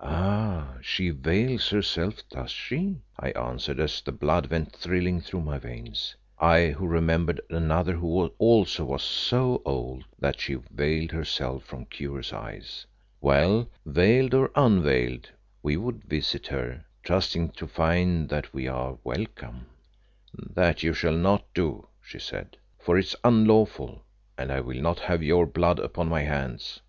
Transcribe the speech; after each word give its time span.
"Ah! 0.00 0.76
she 0.80 1.10
veils 1.10 1.68
herself, 1.68 2.26
does 2.30 2.50
she?" 2.50 2.96
I 3.20 3.28
answered, 3.32 3.78
as 3.78 4.00
the 4.00 4.10
blood 4.10 4.50
went 4.50 4.74
thrilling 4.74 5.20
through 5.20 5.42
my 5.42 5.58
veins, 5.58 6.16
I 6.38 6.68
who 6.68 6.86
remembered 6.86 7.42
another 7.50 7.92
who 7.92 8.28
also 8.38 8.86
was 8.86 9.02
so 9.02 9.60
old 9.66 10.06
that 10.18 10.40
she 10.40 10.54
veiled 10.70 11.10
herself 11.10 11.64
from 11.66 11.84
curious 11.84 12.32
eyes. 12.32 12.86
"Well, 13.20 13.68
veiled 13.84 14.32
or 14.32 14.50
unveiled, 14.56 15.28
we 15.62 15.76
would 15.76 16.04
visit 16.04 16.46
her, 16.46 16.86
trusting 17.02 17.50
to 17.50 17.66
find 17.66 18.30
that 18.30 18.54
we 18.54 18.66
are 18.68 18.96
welcome." 19.04 19.66
"That 20.32 20.82
you 20.82 20.94
shall 20.94 21.18
not 21.18 21.44
do," 21.52 21.86
she 22.00 22.18
said, 22.18 22.56
"for 22.78 22.96
it 22.96 23.04
is 23.08 23.16
unlawful, 23.24 24.06
and 24.38 24.50
I 24.50 24.60
will 24.62 24.80
not 24.80 25.00
have 25.00 25.22
your 25.22 25.44
blood 25.44 25.78
upon 25.78 26.08
my 26.08 26.22
hands." 26.22 26.80